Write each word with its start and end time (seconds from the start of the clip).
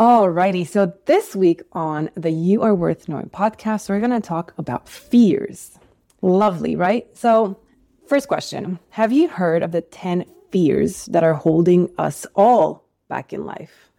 Alrighty, 0.00 0.66
so 0.66 0.94
this 1.04 1.36
week 1.36 1.60
on 1.72 2.08
the 2.14 2.30
You 2.30 2.62
Are 2.62 2.74
Worth 2.74 3.06
Knowing 3.06 3.28
podcast, 3.28 3.90
we're 3.90 3.98
going 3.98 4.10
to 4.12 4.26
talk 4.26 4.54
about 4.56 4.88
fears. 4.88 5.78
Lovely, 6.22 6.74
right? 6.74 7.06
So, 7.14 7.60
first 8.06 8.26
question 8.26 8.78
Have 8.88 9.12
you 9.12 9.28
heard 9.28 9.62
of 9.62 9.72
the 9.72 9.82
10 9.82 10.24
fears 10.50 11.04
that 11.04 11.22
are 11.22 11.34
holding 11.34 11.90
us 11.98 12.24
all 12.34 12.88
back 13.10 13.34
in 13.34 13.44
life? 13.44 13.90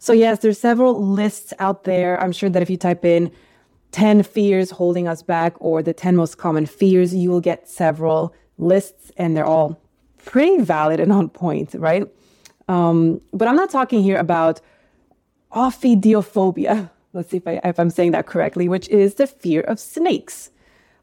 So, 0.00 0.12
yes, 0.12 0.40
there's 0.40 0.58
several 0.58 1.00
lists 1.00 1.54
out 1.60 1.84
there. 1.84 2.20
I'm 2.20 2.32
sure 2.32 2.50
that 2.50 2.60
if 2.60 2.68
you 2.68 2.76
type 2.76 3.04
in 3.04 3.30
10 3.92 4.24
fears 4.24 4.72
holding 4.72 5.06
us 5.06 5.22
back 5.22 5.54
or 5.60 5.84
the 5.84 5.94
10 5.94 6.16
most 6.16 6.36
common 6.36 6.66
fears, 6.66 7.14
you 7.14 7.30
will 7.30 7.40
get 7.40 7.68
several 7.68 8.34
lists 8.58 9.12
and 9.16 9.36
they're 9.36 9.46
all 9.46 9.80
pretty 10.24 10.64
valid 10.64 10.98
and 10.98 11.12
on 11.12 11.28
point, 11.28 11.74
right? 11.74 12.08
Um, 12.66 13.20
but 13.32 13.46
I'm 13.46 13.54
not 13.56 13.70
talking 13.70 14.02
here 14.02 14.16
about 14.16 14.60
ophidiophobia. 15.54 16.90
Let's 17.12 17.30
see 17.30 17.36
if, 17.38 17.46
I, 17.46 17.60
if 17.64 17.78
I'm 17.78 17.90
saying 17.90 18.10
that 18.10 18.26
correctly, 18.26 18.68
which 18.68 18.88
is 18.88 19.14
the 19.14 19.26
fear 19.26 19.60
of 19.62 19.78
snakes. 19.78 20.50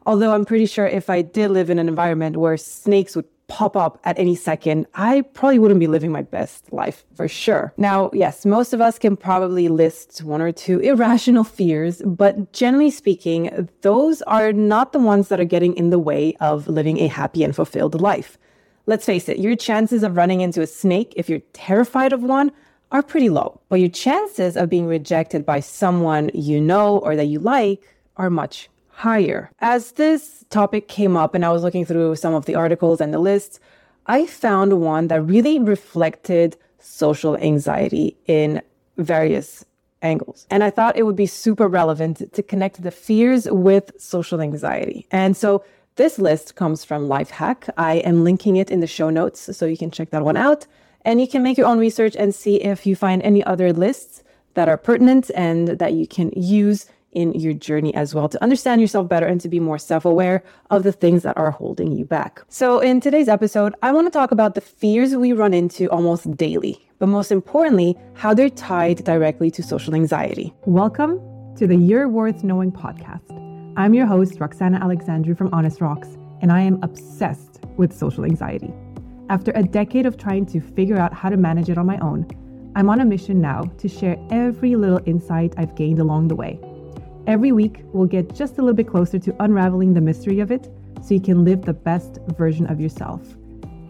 Although 0.06 0.34
I'm 0.34 0.46
pretty 0.46 0.66
sure 0.66 0.88
if 0.88 1.10
I 1.10 1.22
did 1.22 1.52
live 1.52 1.70
in 1.70 1.80
an 1.80 1.88
environment 1.88 2.38
where 2.38 2.58
snakes 2.58 3.16
would 3.16 3.26
pop 3.48 3.76
up 3.76 4.00
at 4.04 4.18
any 4.18 4.36
second, 4.36 4.88
I 4.96 5.22
probably 5.22 5.60
wouldn't 5.60 5.80
be 5.80 5.88
living 5.88 6.12
my 6.12 6.22
best 6.22 6.72
life 6.72 7.04
for 7.16 7.28
sure. 7.28 7.74
Now, 7.78 8.10
yes, 8.14 8.46
most 8.46 8.74
of 8.74 8.82
us 8.82 8.98
can 8.98 9.18
probably 9.18 9.68
list 9.68 10.24
one 10.24 10.42
or 10.42 10.52
two 10.52 10.80
irrational 10.80 11.44
fears, 11.44 12.02
but 12.06 12.54
generally 12.54 12.92
speaking, 12.92 13.70
those 13.82 14.22
are 14.24 14.54
not 14.54 14.94
the 14.94 15.00
ones 15.00 15.28
that 15.28 15.40
are 15.40 15.46
getting 15.46 15.76
in 15.76 15.90
the 15.90 16.00
way 16.00 16.36
of 16.40 16.68
living 16.68 17.00
a 17.00 17.08
happy 17.08 17.44
and 17.44 17.56
fulfilled 17.56 18.00
life. 18.00 18.38
Let's 18.86 19.06
face 19.06 19.30
it, 19.30 19.38
your 19.38 19.56
chances 19.56 20.02
of 20.02 20.16
running 20.16 20.42
into 20.42 20.62
a 20.62 20.68
snake 20.68 21.14
if 21.16 21.30
you're 21.30 21.42
terrified 21.54 22.14
of 22.14 22.24
one 22.24 22.52
are 22.92 23.02
pretty 23.02 23.30
low, 23.30 23.62
but 23.70 23.80
your 23.80 23.90
chances 23.90 24.58
of 24.58 24.70
being 24.70 24.86
rejected 24.86 25.46
by 25.46 25.60
someone 25.60 26.30
you 26.34 26.60
know 26.60 26.98
or 27.00 27.16
that 27.16 27.26
you 27.26 27.40
like 27.40 27.82
are 28.18 28.30
much 28.30 28.70
higher. 28.90 29.50
As 29.60 29.94
this 29.94 30.46
topic 30.50 30.88
came 30.88 31.16
up 31.16 31.34
and 31.34 31.46
I 31.46 31.52
was 31.52 31.64
looking 31.64 31.86
through 31.86 32.16
some 32.16 32.34
of 32.34 32.46
the 32.46 32.56
articles 32.56 33.02
and 33.02 33.14
the 33.14 33.20
lists, 33.20 33.60
I 34.08 34.26
found 34.26 34.82
one 34.82 35.08
that 35.08 35.22
really 35.22 35.60
reflected 35.60 36.58
social 36.80 37.38
anxiety 37.38 38.18
in 38.28 38.62
various 38.98 39.66
angles. 40.02 40.48
And 40.50 40.64
I 40.64 40.70
thought 40.70 40.98
it 40.98 41.04
would 41.04 41.16
be 41.16 41.26
super 41.26 41.68
relevant 41.68 42.34
to 42.34 42.44
connect 42.44 42.82
the 42.82 42.92
fears 42.92 43.48
with 43.50 43.92
social 43.98 44.42
anxiety. 44.42 45.08
And 45.12 45.38
so 45.38 45.64
this 45.96 46.18
list 46.20 46.56
comes 46.56 46.84
from 46.84 47.08
Lifehack. 47.08 47.70
I 47.78 47.96
am 47.98 48.24
linking 48.24 48.56
it 48.56 48.72
in 48.72 48.80
the 48.80 48.88
show 48.88 49.10
notes 49.10 49.56
so 49.56 49.66
you 49.66 49.78
can 49.78 49.92
check 49.92 50.10
that 50.10 50.24
one 50.24 50.38
out. 50.38 50.66
And 51.04 51.20
you 51.20 51.28
can 51.28 51.44
make 51.44 51.58
your 51.58 51.68
own 51.68 51.80
research 51.80 52.16
and 52.16 52.34
see 52.34 52.58
if 52.58 52.86
you 52.86 52.96
find 52.96 53.22
any 53.24 53.44
other 53.44 53.74
lists 53.74 54.24
that 54.54 54.70
are 54.70 54.78
pertinent 54.78 55.32
and 55.36 55.68
that 55.80 55.94
you 55.94 56.06
can 56.08 56.32
use 56.36 56.86
in 57.12 57.34
your 57.34 57.54
journey 57.54 57.94
as 57.94 58.16
well 58.16 58.30
to 58.30 58.42
understand 58.42 58.80
yourself 58.80 59.10
better 59.10 59.26
and 59.26 59.42
to 59.42 59.50
be 59.50 59.60
more 59.60 59.78
self 59.78 60.06
aware 60.06 60.44
of 60.70 60.84
the 60.84 60.92
things 60.92 61.24
that 61.24 61.38
are 61.38 61.52
holding 61.52 61.92
you 61.92 62.06
back. 62.06 62.42
So, 62.48 62.80
in 62.80 63.02
today's 63.02 63.28
episode, 63.28 63.76
I 63.82 63.92
want 63.92 64.08
to 64.08 64.12
talk 64.12 64.32
about 64.32 64.56
the 64.56 64.62
fears 64.62 65.16
we 65.16 65.34
run 65.34 65.54
into 65.54 65.90
almost 65.90 66.32
daily, 66.38 66.88
but 67.00 67.08
most 67.08 67.32
importantly, 67.32 67.98
how 68.14 68.34
they're 68.34 68.50
tied 68.50 69.04
directly 69.04 69.52
to 69.52 69.64
social 69.64 69.94
anxiety. 69.94 70.54
Welcome 70.66 71.20
to 71.58 71.68
the 71.68 71.76
You're 71.76 72.08
Worth 72.08 72.44
Knowing 72.44 72.72
podcast. 72.72 73.38
I'm 73.76 73.94
your 73.94 74.06
host, 74.06 74.40
Roxana 74.40 74.78
Alexandru 74.78 75.36
from 75.36 75.50
Honest 75.54 75.82
Rocks, 75.82 76.08
and 76.42 76.52
I 76.52 76.62
am 76.62 76.80
obsessed 76.82 77.60
with 77.76 77.92
social 77.92 78.24
anxiety. 78.24 78.74
After 79.30 79.52
a 79.56 79.64
decade 79.64 80.06
of 80.06 80.18
trying 80.18 80.46
to 80.48 80.60
figure 80.60 80.98
out 80.98 81.14
how 81.14 81.30
to 81.30 81.38
manage 81.38 81.70
it 81.70 81.78
on 81.78 81.86
my 81.86 81.98
own, 82.00 82.28
I'm 82.76 82.90
on 82.90 83.02
a 83.02 83.06
mission 83.06 83.42
now 83.42 83.64
to 83.78 83.88
share 83.88 84.18
every 84.30 84.76
little 84.76 85.02
insight 85.06 85.54
I've 85.58 85.76
gained 85.76 86.00
along 86.00 86.28
the 86.28 86.36
way 86.36 86.60
Every 87.28 87.52
week, 87.52 87.84
we'll 87.94 88.08
get 88.08 88.34
just 88.34 88.58
a 88.58 88.62
little 88.62 88.74
bit 88.74 88.88
closer 88.88 89.20
to 89.20 89.36
unraveling 89.44 89.94
the 89.94 90.02
mystery 90.02 90.40
of 90.40 90.52
it 90.52 90.70
so 91.04 91.14
you 91.14 91.22
can 91.22 91.46
live 91.46 91.64
the 91.64 91.74
best 91.74 92.18
version 92.36 92.66
of 92.66 92.82
yourself 92.82 93.22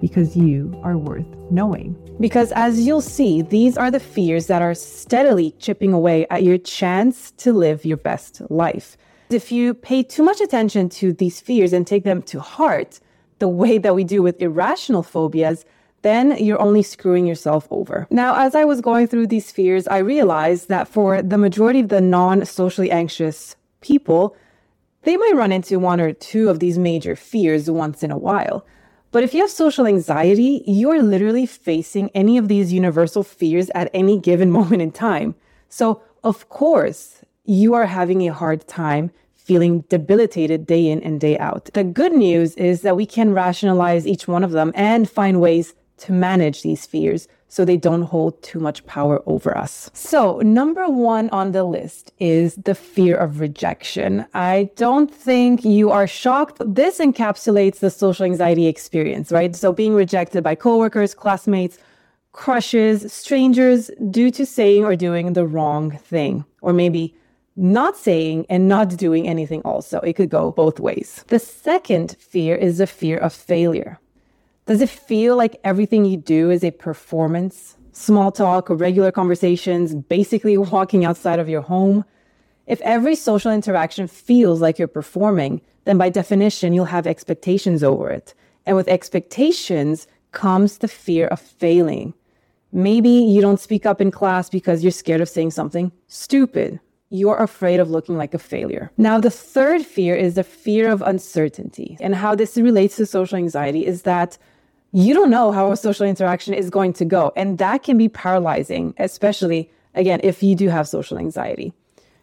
because 0.02 0.36
you 0.36 0.78
are 0.84 0.98
worth 0.98 1.26
knowing. 1.50 1.96
Because 2.20 2.52
as 2.54 2.86
you'll 2.86 3.02
see, 3.02 3.42
these 3.42 3.78
are 3.78 3.90
the 3.90 4.00
fears 4.00 4.48
that 4.48 4.62
are 4.62 4.74
steadily 4.74 5.52
chipping 5.60 5.94
away 5.94 6.28
at 6.30 6.44
your 6.44 6.58
chance 6.58 7.32
to 7.38 7.54
live 7.54 7.86
your 7.86 7.98
best 7.98 8.42
life. 8.50 8.98
If 9.30 9.52
you 9.52 9.74
pay 9.74 10.04
too 10.04 10.24
much 10.24 10.42
attention 10.42 10.90
to 10.90 11.14
these 11.14 11.40
fears 11.40 11.72
and 11.72 11.88
take 11.88 12.04
them 12.04 12.22
to 12.24 12.42
heart, 12.42 13.00
the 13.42 13.50
way 13.50 13.78
that 13.78 13.96
we 13.96 14.06
do 14.06 14.22
with 14.22 14.42
irrational 14.42 15.04
phobias, 15.04 15.66
then 16.04 16.38
you're 16.38 16.62
only 16.62 16.84
screwing 16.84 17.28
yourself 17.28 17.68
over. 17.72 18.08
Now, 18.10 18.36
as 18.40 18.56
I 18.56 18.64
was 18.64 18.82
going 18.82 19.08
through 19.08 19.28
these 19.28 19.52
fears, 19.52 19.88
I 19.88 19.98
realized 19.98 20.70
that 20.70 20.88
for 20.88 21.22
the 21.22 21.38
majority 21.38 21.82
of 21.82 21.90
the 21.90 22.02
non 22.02 22.46
socially 22.46 22.90
anxious 22.90 23.56
people, 23.82 24.38
they 25.04 25.18
might 25.18 25.36
run 25.36 25.52
into 25.52 25.80
one 25.80 26.00
or 26.00 26.14
two 26.14 26.50
of 26.50 26.60
these 26.60 26.78
major 26.78 27.16
fears 27.16 27.70
once 27.70 28.04
in 28.04 28.12
a 28.12 28.18
while. 28.18 28.66
But 29.12 29.24
if 29.24 29.34
you 29.34 29.42
have 29.42 29.50
social 29.50 29.88
anxiety, 29.88 30.64
you're 30.66 31.02
literally 31.02 31.46
facing 31.46 32.10
any 32.12 32.38
of 32.38 32.48
these 32.48 32.72
universal 32.72 33.24
fears 33.24 33.70
at 33.76 33.90
any 33.94 34.18
given 34.20 34.52
moment 34.60 34.82
in 34.82 34.92
time. 34.92 35.36
So, 35.68 36.02
of 36.24 36.48
course, 36.50 37.26
you 37.44 37.74
are 37.74 37.88
having 37.88 38.28
a 38.28 38.34
hard 38.34 38.68
time 38.68 39.12
feeling 39.52 39.82
debilitated 39.90 40.66
day 40.66 40.88
in 40.88 41.04
and 41.04 41.20
day 41.20 41.38
out. 41.38 41.66
The 41.74 41.84
good 41.84 42.14
news 42.14 42.56
is 42.56 42.84
that 42.84 42.96
we 42.96 43.06
can 43.06 43.34
rationalize 43.34 44.08
each 44.08 44.26
one 44.26 44.46
of 44.46 44.52
them 44.52 44.72
and 44.76 45.10
find 45.10 45.42
ways 45.42 45.74
to 45.98 46.14
manage 46.14 46.62
these 46.62 46.86
fears 46.86 47.28
so 47.50 47.66
they 47.66 47.76
don't 47.76 48.04
hold 48.04 48.42
too 48.42 48.62
much 48.62 48.86
power 48.86 49.22
over 49.26 49.58
us. 49.58 49.92
So, 49.94 50.40
number 50.40 50.88
one 50.88 51.30
on 51.32 51.52
the 51.52 51.66
list 51.66 52.14
is 52.18 52.56
the 52.56 52.74
fear 52.74 53.18
of 53.18 53.42
rejection. 53.42 54.26
I 54.34 54.70
don't 54.78 55.14
think 55.14 55.66
you 55.66 55.92
are 55.92 56.08
shocked. 56.08 56.62
This 56.66 57.00
encapsulates 57.00 57.80
the 57.80 57.90
social 57.90 58.26
anxiety 58.26 58.68
experience, 58.68 59.34
right? 59.34 59.54
So, 59.54 59.74
being 59.74 59.96
rejected 59.96 60.46
by 60.46 60.56
coworkers, 60.56 61.14
classmates, 61.14 61.78
crushes, 62.32 63.12
strangers 63.12 63.92
due 64.12 64.32
to 64.32 64.46
saying 64.46 64.86
or 64.86 64.96
doing 64.96 65.34
the 65.34 65.46
wrong 65.46 65.92
thing, 65.98 66.46
or 66.62 66.72
maybe 66.72 67.14
not 67.62 67.96
saying 67.96 68.48
and 68.50 68.68
not 68.68 68.90
doing 68.98 69.28
anything 69.28 69.62
also. 69.62 70.00
It 70.00 70.14
could 70.14 70.30
go 70.30 70.52
both 70.52 70.80
ways. 70.80 71.24
The 71.28 71.38
second 71.38 72.18
fear 72.20 72.56
is 72.56 72.80
the 72.80 72.88
fear 72.88 73.18
of 73.18 73.32
failure. 73.32 74.00
Does 74.66 74.82
it 74.82 74.90
feel 74.90 75.38
like 75.38 75.60
everything 75.64 76.04
you 76.04 76.18
do 76.18 76.50
is 76.50 76.64
a 76.64 76.72
performance? 76.72 77.78
Small 77.92 78.32
talk, 78.32 78.68
regular 78.70 79.12
conversations, 79.12 79.94
basically 79.94 80.58
walking 80.74 81.06
outside 81.06 81.38
of 81.38 81.50
your 81.50 81.62
home? 81.62 82.04
If 82.66 82.82
every 82.82 83.16
social 83.16 83.52
interaction 83.52 84.08
feels 84.08 84.60
like 84.60 84.80
you're 84.80 84.88
performing, 84.88 85.62
then 85.86 86.00
by 86.00 86.10
definition, 86.10 86.74
you'll 86.74 86.86
have 86.86 87.06
expectations 87.06 87.84
over 87.84 88.10
it. 88.10 88.34
And 88.66 88.76
with 88.76 88.88
expectations 88.88 90.08
comes 90.32 90.80
the 90.80 90.88
fear 90.88 91.28
of 91.28 91.40
failing. 91.40 92.14
Maybe 92.72 93.10
you 93.10 93.42
don't 93.42 93.60
speak 93.60 93.86
up 93.86 94.02
in 94.02 94.10
class 94.10 94.50
because 94.50 94.84
you're 94.84 94.92
scared 94.92 95.22
of 95.22 95.30
saying 95.30 95.52
something 95.52 95.92
stupid. 96.08 96.80
You're 97.14 97.36
afraid 97.36 97.82
of 97.82 97.90
looking 97.90 98.16
like 98.16 98.34
a 98.34 98.40
failure. 98.40 98.90
Now, 98.98 99.20
the 99.20 99.30
third 99.30 99.86
fear 99.86 100.16
is 100.16 100.36
the 100.36 100.46
fear 100.46 100.90
of 100.90 101.02
uncertainty. 101.02 101.98
And 102.00 102.16
how 102.16 102.36
this 102.36 102.56
relates 102.56 102.96
to 102.96 103.06
social 103.06 103.38
anxiety 103.38 103.86
is 103.86 104.04
that 104.04 104.38
you 104.94 105.14
don't 105.14 105.30
know 105.30 105.52
how 105.52 105.74
a 105.74 105.78
social 105.78 106.08
interaction 106.08 106.54
is 106.54 106.70
going 106.70 106.94
to 106.94 107.06
go. 107.06 107.34
And 107.36 107.58
that 107.58 107.84
can 107.84 107.98
be 107.98 108.08
paralyzing, 108.08 108.94
especially, 108.98 109.70
again, 109.94 110.22
if 110.24 110.42
you 110.42 110.56
do 110.56 110.70
have 110.70 110.88
social 110.88 111.18
anxiety. 111.18 111.74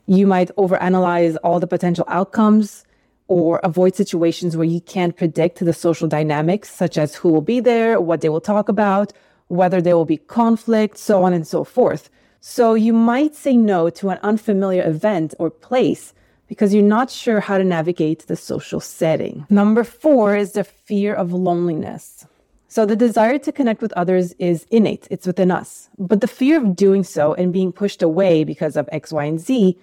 You 0.07 0.27
might 0.27 0.51
overanalyze 0.57 1.37
all 1.45 1.61
the 1.61 1.67
potential 1.67 2.07
outcomes 2.09 2.87
or 3.27 3.61
avoid 3.63 3.95
situations 3.95 4.57
where 4.57 4.67
you 4.67 4.81
can't 4.81 5.15
predict 5.15 5.63
the 5.63 5.75
social 5.75 6.09
dynamics, 6.09 6.71
such 6.71 6.97
as 6.97 7.15
who 7.15 7.29
will 7.29 7.43
be 7.43 7.61
there, 7.61 8.01
what 8.01 8.23
they 8.23 8.31
will 8.31 8.41
talk 8.41 8.71
about, 8.71 9.13
whether 9.49 9.83
there 9.83 9.99
will 9.99 10.07
be 10.07 10.17
conflict, 10.17 10.97
so 10.97 11.23
on 11.25 11.35
and 11.35 11.47
so 11.47 11.63
forth. 11.63 12.09
So 12.41 12.75
you 12.75 12.93
might 12.93 13.35
say 13.35 13.57
no 13.57 13.91
to 13.91 14.11
an 14.11 14.19
unfamiliar 14.23 14.87
event 14.87 15.35
or 15.39 15.51
place 15.51 16.15
because 16.47 16.73
you're 16.73 16.83
not 16.83 17.11
sure 17.11 17.41
how 17.41 17.59
to 17.59 17.65
navigate 17.65 18.27
the 18.27 18.37
social 18.37 18.81
setting. 18.81 19.47
Number 19.51 19.85
four 19.85 20.37
is 20.37 20.53
the 20.53 20.65
fear 20.65 21.15
of 21.15 21.33
loneliness. 21.33 22.27
So 22.69 22.85
the 22.85 22.97
desire 22.97 23.39
to 23.39 23.53
connect 23.53 23.83
with 23.83 23.93
others 23.95 24.35
is 24.39 24.67
innate, 24.71 25.09
it's 25.11 25.27
within 25.27 25.51
us. 25.51 25.89
But 25.99 26.21
the 26.21 26.29
fear 26.29 26.59
of 26.59 26.77
doing 26.77 27.03
so 27.03 27.35
and 27.35 27.53
being 27.53 27.73
pushed 27.73 28.03
away 28.03 28.45
because 28.45 28.77
of 28.77 28.89
X, 28.93 29.11
Y, 29.13 29.25
and 29.25 29.41
Z 29.41 29.77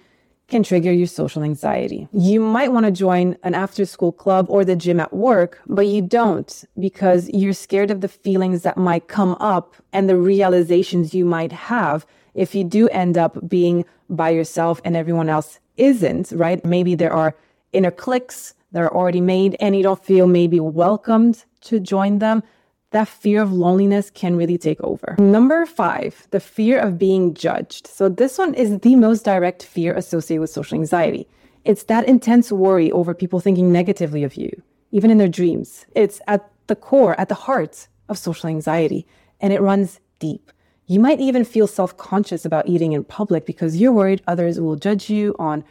can 0.48 0.62
trigger 0.62 0.92
your 0.92 1.08
social 1.08 1.42
anxiety. 1.42 2.06
You 2.12 2.38
might 2.38 2.72
want 2.72 2.86
to 2.86 2.92
join 2.92 3.36
an 3.42 3.54
after 3.54 3.84
school 3.84 4.12
club 4.12 4.46
or 4.48 4.64
the 4.64 4.76
gym 4.76 5.00
at 5.00 5.12
work, 5.12 5.60
but 5.66 5.88
you 5.88 6.02
don't 6.02 6.64
because 6.78 7.28
you're 7.30 7.52
scared 7.52 7.90
of 7.90 8.00
the 8.00 8.08
feelings 8.08 8.62
that 8.62 8.76
might 8.76 9.08
come 9.08 9.36
up 9.40 9.74
and 9.92 10.08
the 10.08 10.16
realizations 10.16 11.12
you 11.12 11.24
might 11.24 11.50
have 11.50 12.06
if 12.36 12.54
you 12.54 12.62
do 12.62 12.88
end 12.90 13.18
up 13.18 13.48
being 13.48 13.84
by 14.08 14.30
yourself 14.30 14.80
and 14.84 14.96
everyone 14.96 15.28
else 15.28 15.58
isn't, 15.76 16.30
right? 16.32 16.64
Maybe 16.64 16.94
there 16.94 17.12
are 17.12 17.34
inner 17.72 17.90
cliques 17.90 18.54
that 18.72 18.82
are 18.82 18.94
already 18.94 19.20
made 19.20 19.56
and 19.58 19.74
you 19.74 19.82
don't 19.82 20.04
feel 20.04 20.26
maybe 20.26 20.60
welcomed 20.60 21.44
to 21.62 21.80
join 21.80 22.20
them 22.20 22.42
that 22.90 23.08
fear 23.08 23.42
of 23.42 23.52
loneliness 23.52 24.10
can 24.10 24.36
really 24.36 24.56
take 24.56 24.80
over. 24.80 25.16
Number 25.18 25.66
five, 25.66 26.26
the 26.30 26.40
fear 26.40 26.78
of 26.78 26.98
being 26.98 27.34
judged. 27.34 27.86
So, 27.86 28.08
this 28.08 28.38
one 28.38 28.54
is 28.54 28.78
the 28.78 28.94
most 28.96 29.24
direct 29.24 29.64
fear 29.64 29.92
associated 29.94 30.40
with 30.40 30.50
social 30.50 30.78
anxiety. 30.78 31.26
It's 31.64 31.84
that 31.84 32.08
intense 32.08 32.52
worry 32.52 32.92
over 32.92 33.12
people 33.12 33.40
thinking 33.40 33.72
negatively 33.72 34.22
of 34.22 34.36
you, 34.36 34.50
even 34.92 35.10
in 35.10 35.18
their 35.18 35.28
dreams. 35.28 35.84
It's 35.94 36.20
at 36.28 36.48
the 36.68 36.76
core, 36.76 37.18
at 37.20 37.28
the 37.28 37.34
heart 37.34 37.88
of 38.08 38.18
social 38.18 38.48
anxiety, 38.48 39.04
and 39.40 39.52
it 39.52 39.60
runs 39.60 40.00
deep. 40.20 40.52
You 40.88 41.00
might 41.00 41.20
even 41.20 41.44
feel 41.44 41.66
self 41.66 41.96
conscious 41.96 42.44
about 42.44 42.68
eating 42.68 42.92
in 42.92 43.02
public 43.02 43.44
because 43.44 43.76
you're 43.76 43.92
worried 43.92 44.22
others 44.28 44.60
will 44.60 44.76
judge 44.76 45.10
you 45.10 45.34
on 45.38 45.64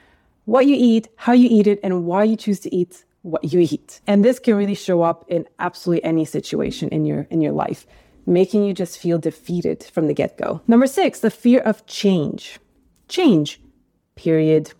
what 0.44 0.68
you 0.68 0.76
eat, 0.78 1.08
how 1.16 1.32
you 1.32 1.48
eat 1.50 1.68
it, 1.68 1.80
and 1.84 2.06
why 2.06 2.26
you 2.26 2.36
choose 2.36 2.60
to 2.62 2.76
eat 2.76 3.06
what 3.22 3.54
you 3.54 3.60
eat. 3.62 4.02
And 4.06 4.24
this 4.26 4.40
can 4.40 4.56
really 4.56 4.76
show 4.76 5.02
up 5.02 5.26
in 5.30 5.48
absolutely 5.58 6.04
any 6.04 6.26
situation 6.26 6.90
in 6.90 7.06
your 7.06 7.28
in 7.30 7.40
your 7.40 7.54
life, 7.54 7.88
making 8.26 8.66
you 8.66 8.74
just 8.74 9.00
feel 9.00 9.18
defeated 9.18 9.86
from 9.86 10.08
the 10.08 10.14
get-go. 10.14 10.62
Number 10.68 10.86
6, 10.86 11.20
the 11.22 11.32
fear 11.32 11.62
of 11.62 11.86
change. 11.86 12.60
Change. 13.08 13.62
Period. 14.16 14.74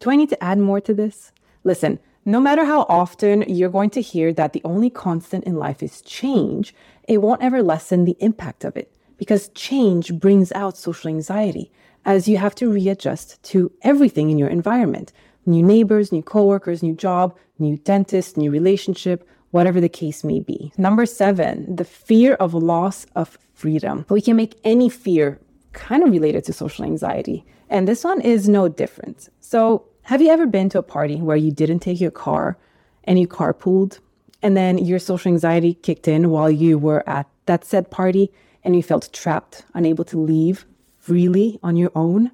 Do 0.00 0.10
I 0.10 0.16
need 0.16 0.30
to 0.30 0.42
add 0.42 0.58
more 0.58 0.80
to 0.80 0.92
this? 0.92 1.30
Listen, 1.62 2.00
no 2.24 2.40
matter 2.40 2.64
how 2.64 2.82
often 2.88 3.42
you're 3.42 3.68
going 3.68 3.90
to 3.90 4.00
hear 4.00 4.32
that 4.32 4.54
the 4.54 4.62
only 4.64 4.90
constant 4.90 5.44
in 5.44 5.54
life 5.54 5.82
is 5.82 6.02
change, 6.02 6.74
it 7.06 7.22
won't 7.22 7.42
ever 7.42 7.62
lessen 7.62 8.04
the 8.04 8.16
impact 8.18 8.64
of 8.64 8.76
it 8.76 8.92
because 9.22 9.50
change 9.50 10.12
brings 10.14 10.50
out 10.50 10.76
social 10.76 11.08
anxiety 11.08 11.70
as 12.04 12.26
you 12.26 12.38
have 12.38 12.56
to 12.56 12.68
readjust 12.68 13.40
to 13.44 13.70
everything 13.82 14.30
in 14.30 14.36
your 14.36 14.48
environment 14.48 15.12
new 15.46 15.62
neighbors, 15.62 16.10
new 16.10 16.24
coworkers, 16.24 16.82
new 16.82 16.94
job, 16.94 17.36
new 17.60 17.76
dentist, 17.76 18.36
new 18.36 18.50
relationship, 18.50 19.28
whatever 19.52 19.80
the 19.80 19.88
case 19.88 20.24
may 20.24 20.40
be. 20.40 20.72
Number 20.76 21.06
seven, 21.06 21.76
the 21.76 21.84
fear 21.84 22.34
of 22.34 22.52
loss 22.52 23.06
of 23.14 23.38
freedom. 23.54 24.04
We 24.08 24.20
can 24.20 24.34
make 24.34 24.58
any 24.64 24.88
fear 24.88 25.40
kind 25.72 26.02
of 26.02 26.10
related 26.10 26.42
to 26.46 26.52
social 26.52 26.84
anxiety. 26.84 27.44
And 27.70 27.86
this 27.86 28.02
one 28.02 28.20
is 28.20 28.48
no 28.48 28.68
different. 28.68 29.28
So, 29.38 29.84
have 30.02 30.20
you 30.20 30.30
ever 30.30 30.46
been 30.46 30.68
to 30.70 30.80
a 30.80 30.82
party 30.82 31.20
where 31.20 31.36
you 31.36 31.52
didn't 31.52 31.78
take 31.78 32.00
your 32.00 32.10
car 32.10 32.58
and 33.04 33.20
you 33.20 33.28
carpooled? 33.28 34.00
And 34.42 34.56
then 34.56 34.78
your 34.78 34.98
social 34.98 35.30
anxiety 35.30 35.74
kicked 35.74 36.08
in 36.08 36.30
while 36.30 36.50
you 36.50 36.76
were 36.76 37.08
at 37.08 37.28
that 37.46 37.64
said 37.64 37.88
party 37.90 38.32
and 38.64 38.76
you 38.76 38.82
felt 38.82 39.12
trapped, 39.12 39.64
unable 39.74 40.04
to 40.06 40.18
leave 40.18 40.66
freely 40.98 41.58
on 41.62 41.76
your 41.76 41.90
own? 41.94 42.30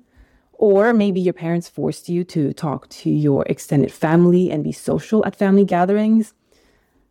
Or 0.52 0.92
maybe 0.92 1.20
your 1.20 1.34
parents 1.34 1.68
forced 1.68 2.08
you 2.08 2.24
to 2.24 2.52
talk 2.52 2.88
to 2.88 3.10
your 3.10 3.44
extended 3.46 3.92
family 3.92 4.50
and 4.50 4.64
be 4.64 4.72
social 4.72 5.24
at 5.24 5.36
family 5.36 5.64
gatherings. 5.64 6.34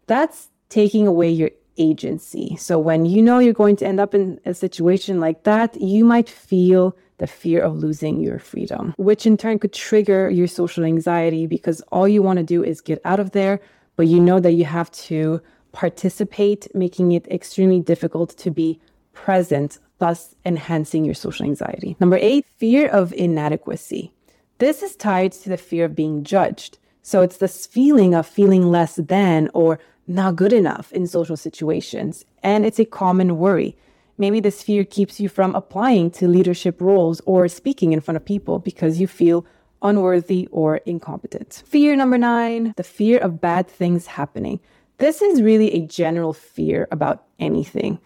That's 0.07 0.49
taking 0.69 1.07
away 1.07 1.29
your 1.29 1.51
agency. 1.77 2.55
So 2.57 2.77
when 2.79 3.05
you 3.05 3.21
know 3.21 3.39
you're 3.39 3.53
going 3.53 3.77
to 3.77 3.87
end 3.87 3.99
up 3.99 4.13
in 4.13 4.39
a 4.45 4.53
situation 4.53 5.19
like 5.19 5.43
that, 5.43 5.79
you 5.79 6.03
might 6.03 6.29
feel 6.29 6.97
the 7.19 7.27
fear 7.27 7.61
of 7.61 7.77
losing 7.77 8.21
your 8.21 8.39
freedom, 8.39 8.93
which 8.97 9.25
in 9.25 9.37
turn 9.37 9.59
could 9.59 9.73
trigger 9.73 10.29
your 10.29 10.47
social 10.47 10.83
anxiety 10.83 11.47
because 11.47 11.81
all 11.91 12.07
you 12.07 12.21
want 12.21 12.37
to 12.37 12.43
do 12.43 12.63
is 12.63 12.81
get 12.81 13.01
out 13.05 13.19
of 13.19 13.31
there, 13.31 13.59
but 13.95 14.07
you 14.07 14.19
know 14.19 14.39
that 14.39 14.53
you 14.53 14.65
have 14.65 14.91
to 14.91 15.41
participate, 15.71 16.67
making 16.75 17.11
it 17.11 17.27
extremely 17.31 17.79
difficult 17.79 18.37
to 18.37 18.51
be 18.51 18.79
present 19.23 19.79
thus 19.99 20.35
enhancing 20.45 21.03
your 21.03 21.15
social 21.15 21.45
anxiety. 21.45 21.95
Number 21.99 22.19
eight, 22.21 22.45
fear 22.57 22.87
of 22.87 23.13
inadequacy. 23.13 24.11
This 24.59 24.83
is 24.83 24.95
tied 24.95 25.31
to 25.33 25.49
the 25.49 25.57
fear 25.57 25.85
of 25.85 25.95
being 25.95 26.23
judged. 26.23 26.77
So 27.01 27.21
it's 27.21 27.37
this 27.37 27.65
feeling 27.65 28.13
of 28.13 28.27
feeling 28.27 28.69
less 28.69 28.95
than 28.95 29.49
or 29.53 29.79
not 30.07 30.35
good 30.35 30.53
enough 30.53 30.91
in 30.93 31.07
social 31.07 31.37
situations. 31.37 32.25
And 32.43 32.65
it's 32.65 32.79
a 32.79 32.85
common 32.85 33.37
worry. 33.37 33.75
Maybe 34.17 34.39
this 34.39 34.63
fear 34.63 34.83
keeps 34.83 35.19
you 35.19 35.29
from 35.29 35.55
applying 35.55 36.11
to 36.11 36.27
leadership 36.27 36.81
roles 36.81 37.21
or 37.25 37.47
speaking 37.47 37.93
in 37.93 38.01
front 38.01 38.17
of 38.17 38.25
people 38.25 38.59
because 38.59 38.99
you 38.99 39.07
feel 39.07 39.45
unworthy 39.81 40.47
or 40.51 40.77
incompetent. 40.85 41.63
Fear 41.65 41.95
number 41.95 42.17
nine, 42.17 42.73
the 42.77 42.83
fear 42.83 43.19
of 43.19 43.41
bad 43.41 43.67
things 43.67 44.07
happening. 44.07 44.59
This 44.97 45.21
is 45.21 45.41
really 45.41 45.71
a 45.73 45.85
general 45.85 46.33
fear 46.33 46.87
about 46.91 47.25
anything. 47.39 47.99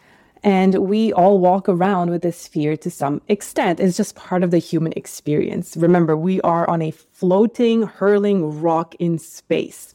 And 0.43 0.75
we 0.75 1.13
all 1.13 1.38
walk 1.38 1.69
around 1.69 2.09
with 2.09 2.23
this 2.23 2.47
fear 2.47 2.75
to 2.77 2.89
some 2.89 3.21
extent. 3.27 3.79
It's 3.79 3.97
just 3.97 4.15
part 4.15 4.43
of 4.43 4.49
the 4.49 4.57
human 4.57 4.93
experience. 4.95 5.77
Remember, 5.77 6.17
we 6.17 6.41
are 6.41 6.67
on 6.67 6.81
a 6.81 6.91
floating, 6.91 7.83
hurling 7.83 8.59
rock 8.59 8.95
in 8.95 9.19
space. 9.19 9.93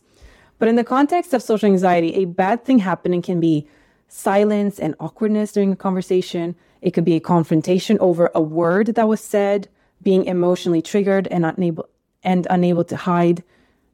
But 0.59 0.69
in 0.69 0.77
the 0.77 0.85
context 0.85 1.35
of 1.35 1.43
social 1.43 1.69
anxiety, 1.69 2.15
a 2.15 2.27
bad 2.27 2.65
thing 2.65 2.79
happening 2.79 3.23
can 3.23 3.41
be 3.41 3.67
silence 4.09 4.79
and 4.79 4.95
awkwardness 5.01 5.53
during 5.53 5.73
a 5.73 5.77
conversation. 5.77 6.55
It 6.81 6.93
could 6.93 7.05
be 7.05 7.17
a 7.17 7.21
confrontation 7.21 7.99
over 7.99 8.31
a 8.35 8.41
word 8.41 8.95
that 8.95 9.09
was 9.09 9.21
said, 9.21 9.69
being 10.03 10.27
emotionally 10.27 10.83
triggered 10.83 11.27
and 11.29 11.45
unable 11.45 11.89
and 12.23 12.47
unable 12.51 12.85
to 12.85 12.97
hide, 12.97 13.43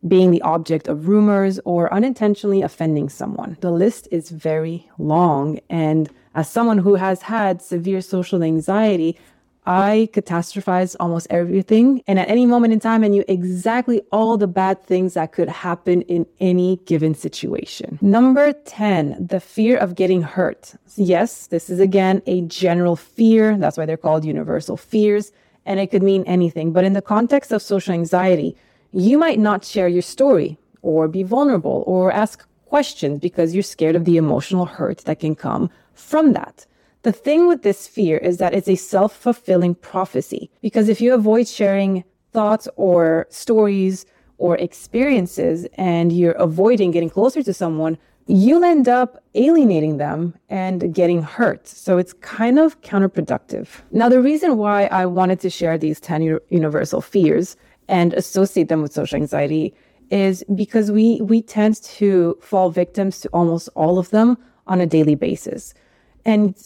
being 0.06 0.30
the 0.30 0.42
object 0.42 0.88
of 0.88 1.08
rumors, 1.08 1.60
or 1.64 1.92
unintentionally 1.92 2.62
offending 2.62 3.08
someone. 3.08 3.56
The 3.60 3.70
list 3.70 4.08
is 4.10 4.30
very 4.30 4.90
long 4.98 5.60
and 5.68 6.10
as 6.34 6.48
someone 6.48 6.78
who 6.78 6.94
has 6.94 7.22
had 7.22 7.60
severe 7.60 8.00
social 8.00 8.42
anxiety, 8.42 9.18
I 9.64 10.08
catastrophize 10.12 10.96
almost 10.98 11.28
everything. 11.30 12.02
And 12.08 12.18
at 12.18 12.28
any 12.28 12.46
moment 12.46 12.72
in 12.72 12.80
time, 12.80 13.04
I 13.04 13.08
knew 13.08 13.24
exactly 13.28 14.02
all 14.10 14.36
the 14.36 14.48
bad 14.48 14.82
things 14.82 15.14
that 15.14 15.32
could 15.32 15.48
happen 15.48 16.02
in 16.02 16.26
any 16.40 16.80
given 16.84 17.14
situation. 17.14 17.98
Number 18.02 18.52
10, 18.52 19.28
the 19.28 19.38
fear 19.38 19.76
of 19.76 19.94
getting 19.94 20.22
hurt. 20.22 20.74
Yes, 20.96 21.46
this 21.46 21.70
is 21.70 21.78
again 21.78 22.22
a 22.26 22.40
general 22.42 22.96
fear. 22.96 23.56
That's 23.56 23.78
why 23.78 23.86
they're 23.86 23.96
called 23.96 24.24
universal 24.24 24.76
fears. 24.76 25.30
And 25.64 25.78
it 25.78 25.92
could 25.92 26.02
mean 26.02 26.24
anything. 26.24 26.72
But 26.72 26.84
in 26.84 26.94
the 26.94 27.02
context 27.02 27.52
of 27.52 27.62
social 27.62 27.94
anxiety, 27.94 28.56
you 28.90 29.16
might 29.16 29.38
not 29.38 29.64
share 29.64 29.86
your 29.86 30.02
story 30.02 30.58
or 30.82 31.06
be 31.06 31.22
vulnerable 31.22 31.84
or 31.86 32.10
ask 32.10 32.44
questions 32.66 33.20
because 33.20 33.54
you're 33.54 33.62
scared 33.62 33.94
of 33.94 34.06
the 34.06 34.16
emotional 34.16 34.66
hurt 34.66 34.98
that 35.04 35.20
can 35.20 35.36
come 35.36 35.70
from 35.94 36.32
that. 36.32 36.66
The 37.02 37.12
thing 37.12 37.48
with 37.48 37.62
this 37.62 37.88
fear 37.88 38.18
is 38.18 38.38
that 38.38 38.54
it's 38.54 38.68
a 38.68 38.76
self 38.76 39.14
fulfilling 39.14 39.74
prophecy 39.74 40.50
because 40.60 40.88
if 40.88 41.00
you 41.00 41.14
avoid 41.14 41.48
sharing 41.48 42.04
thoughts 42.32 42.68
or 42.76 43.26
stories 43.28 44.06
or 44.38 44.56
experiences 44.56 45.66
and 45.74 46.12
you're 46.12 46.32
avoiding 46.32 46.90
getting 46.90 47.10
closer 47.10 47.42
to 47.42 47.52
someone, 47.52 47.98
you'll 48.26 48.64
end 48.64 48.88
up 48.88 49.22
alienating 49.34 49.96
them 49.96 50.34
and 50.48 50.94
getting 50.94 51.22
hurt. 51.22 51.66
So 51.66 51.98
it's 51.98 52.12
kind 52.12 52.58
of 52.58 52.80
counterproductive. 52.82 53.68
Now, 53.90 54.08
the 54.08 54.22
reason 54.22 54.56
why 54.56 54.86
I 54.86 55.06
wanted 55.06 55.40
to 55.40 55.50
share 55.50 55.76
these 55.76 56.00
10 56.00 56.22
u- 56.22 56.40
universal 56.50 57.00
fears 57.00 57.56
and 57.88 58.14
associate 58.14 58.68
them 58.68 58.80
with 58.80 58.92
social 58.92 59.16
anxiety 59.16 59.74
is 60.10 60.44
because 60.54 60.92
we, 60.92 61.20
we 61.20 61.42
tend 61.42 61.82
to 61.82 62.38
fall 62.40 62.70
victims 62.70 63.20
to 63.20 63.28
almost 63.30 63.68
all 63.74 63.98
of 63.98 64.10
them 64.10 64.38
on 64.66 64.80
a 64.80 64.86
daily 64.86 65.14
basis. 65.14 65.74
And 66.24 66.56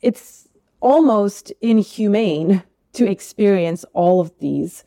it's 0.00 0.48
almost 0.80 1.52
inhumane 1.60 2.62
to 2.94 3.08
experience 3.08 3.84
all 3.92 4.20
of 4.20 4.32
these 4.38 4.84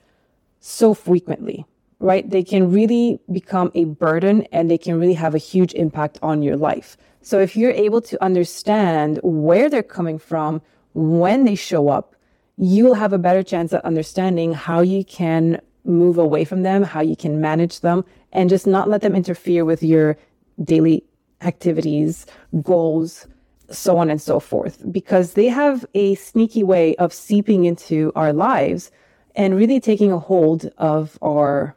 so 0.60 0.94
frequently, 0.94 1.66
right? 2.00 2.30
They 2.30 2.44
can 2.44 2.72
really 2.72 3.20
become 3.32 3.72
a 3.74 3.86
burden 3.86 4.44
and 4.52 4.70
they 4.70 4.78
can 4.78 5.00
really 5.00 5.14
have 5.14 5.36
a 5.36 5.40
huge 5.40 5.74
impact 5.74 6.20
on 6.22 6.42
your 6.42 6.58
life. 6.58 6.98
So 7.22 7.40
if 7.40 7.56
you're 7.56 7.72
able 7.72 8.02
to 8.02 8.24
understand 8.24 9.20
where 9.24 9.70
they're 9.70 9.84
coming 9.84 10.20
from, 10.20 10.62
when 10.94 11.46
they 11.46 11.56
show 11.56 11.90
up, 11.90 12.16
you'll 12.58 12.94
have 12.94 13.14
a 13.14 13.18
better 13.18 13.44
chance 13.44 13.74
at 13.74 13.84
understanding 13.84 14.54
how 14.54 14.82
you 14.82 15.04
can 15.04 15.60
move 15.84 16.18
away 16.18 16.46
from 16.46 16.64
them, 16.64 16.84
how 16.84 17.02
you 17.02 17.16
can 17.16 17.42
manage 17.42 17.82
them, 17.82 18.06
and 18.32 18.50
just 18.50 18.66
not 18.68 18.90
let 18.90 19.02
them 19.02 19.16
interfere 19.16 19.66
with 19.66 19.84
your 19.84 20.18
daily 20.64 21.04
activities, 21.42 22.26
goals, 22.62 23.28
so 23.70 23.98
on 23.98 24.10
and 24.10 24.22
so 24.22 24.40
forth, 24.40 24.84
because 24.92 25.34
they 25.34 25.48
have 25.48 25.86
a 25.94 26.16
sneaky 26.16 26.64
way 26.64 26.96
of 26.96 27.14
seeping 27.14 27.66
into 27.66 28.12
our 28.16 28.34
lives 28.34 28.92
and 29.36 29.56
really 29.56 29.80
taking 29.80 30.12
a 30.12 30.20
hold 30.20 30.70
of 30.78 31.18
our 31.24 31.76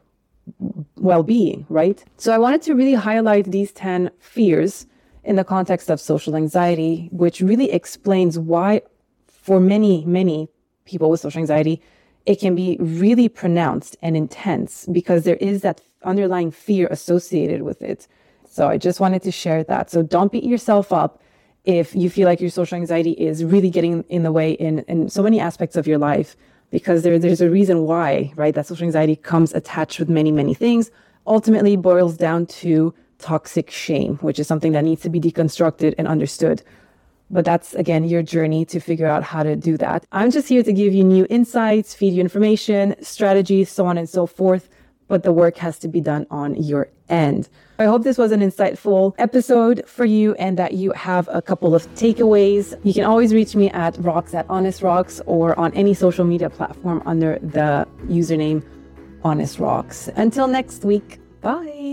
well 0.95 1.23
being, 1.23 1.65
right? 1.69 2.03
So 2.17 2.33
I 2.33 2.37
wanted 2.37 2.61
to 2.63 2.73
really 2.73 2.93
highlight 2.93 3.45
these 3.51 3.71
10 3.71 4.11
fears 4.19 4.85
in 5.23 5.35
the 5.35 5.43
context 5.43 5.89
of 5.89 5.99
social 5.99 6.35
anxiety, 6.35 7.09
which 7.11 7.41
really 7.41 7.71
explains 7.71 8.39
why, 8.39 8.81
for 9.27 9.59
many, 9.59 10.05
many 10.05 10.49
people 10.85 11.09
with 11.09 11.19
social 11.19 11.39
anxiety, 11.39 11.81
it 12.25 12.39
can 12.39 12.55
be 12.55 12.77
really 12.79 13.29
pronounced 13.29 13.97
and 14.01 14.15
intense 14.15 14.87
because 14.91 15.23
there 15.23 15.35
is 15.37 15.61
that 15.61 15.81
underlying 16.03 16.51
fear 16.51 16.87
associated 16.89 17.63
with 17.63 17.81
it. 17.81 18.07
So 18.47 18.67
I 18.67 18.77
just 18.77 18.99
wanted 18.99 19.21
to 19.23 19.31
share 19.31 19.63
that. 19.65 19.91
So 19.91 20.01
don't 20.01 20.31
beat 20.31 20.43
yourself 20.43 20.91
up 20.91 21.21
if 21.69 21.95
you 21.95 22.09
feel 22.09 22.27
like 22.27 22.41
your 22.41 22.49
social 22.49 22.77
anxiety 22.77 23.11
is 23.11 23.43
really 23.43 23.69
getting 23.69 24.03
in 24.09 24.23
the 24.23 24.31
way 24.31 24.53
in, 24.53 24.79
in 24.87 25.07
so 25.07 25.21
many 25.21 25.39
aspects 25.39 25.75
of 25.75 25.85
your 25.85 25.99
life, 25.99 26.35
because 26.71 27.03
there, 27.03 27.19
there's 27.19 27.41
a 27.41 27.49
reason 27.49 27.83
why, 27.83 28.33
right? 28.35 28.55
That 28.55 28.65
social 28.65 28.85
anxiety 28.85 29.15
comes 29.15 29.53
attached 29.53 29.99
with 29.99 30.09
many, 30.09 30.31
many 30.31 30.55
things, 30.55 30.89
ultimately 31.27 31.75
boils 31.75 32.17
down 32.17 32.47
to 32.47 32.93
toxic 33.19 33.69
shame, 33.69 34.17
which 34.17 34.39
is 34.39 34.47
something 34.47 34.71
that 34.71 34.83
needs 34.83 35.03
to 35.03 35.09
be 35.09 35.19
deconstructed 35.19 35.93
and 35.99 36.07
understood. 36.07 36.63
But 37.29 37.45
that's 37.45 37.75
again 37.75 38.05
your 38.05 38.23
journey 38.23 38.65
to 38.65 38.79
figure 38.79 39.05
out 39.05 39.21
how 39.21 39.43
to 39.43 39.55
do 39.55 39.77
that. 39.77 40.07
I'm 40.11 40.31
just 40.31 40.47
here 40.47 40.63
to 40.63 40.73
give 40.73 40.95
you 40.95 41.03
new 41.03 41.27
insights, 41.29 41.93
feed 41.93 42.15
you 42.15 42.21
information, 42.21 42.95
strategies, 43.03 43.69
so 43.69 43.85
on 43.85 43.99
and 43.99 44.09
so 44.09 44.25
forth. 44.25 44.69
But 45.07 45.21
the 45.21 45.31
work 45.31 45.57
has 45.57 45.77
to 45.79 45.87
be 45.87 46.01
done 46.01 46.25
on 46.31 46.55
your 46.55 46.89
end. 47.09 47.49
I 47.79 47.85
hope 47.85 48.03
this 48.03 48.17
was 48.17 48.31
an 48.31 48.41
insightful 48.41 49.15
episode 49.17 49.83
for 49.87 50.05
you 50.05 50.35
and 50.35 50.57
that 50.59 50.73
you 50.73 50.91
have 50.91 51.29
a 51.31 51.41
couple 51.41 51.73
of 51.73 51.87
takeaways. 51.95 52.77
You 52.83 52.93
can 52.93 53.05
always 53.05 53.33
reach 53.33 53.55
me 53.55 53.69
at 53.71 53.97
rocks 53.99 54.33
at 54.33 54.45
honest 54.49 54.81
rocks 54.81 55.21
or 55.25 55.57
on 55.57 55.73
any 55.73 55.93
social 55.93 56.25
media 56.25 56.49
platform 56.49 57.01
under 57.05 57.39
the 57.39 57.87
username 58.05 58.63
honest 59.23 59.59
rocks. 59.59 60.09
Until 60.15 60.47
next 60.47 60.83
week, 60.83 61.19
bye. 61.41 61.89